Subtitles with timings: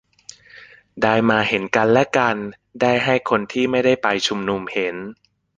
[1.01, 2.37] ได้มาเห็นกันและกัน
[2.81, 4.95] ได้ให้คนที่ไม่ได้ไปชุมนุมเห็น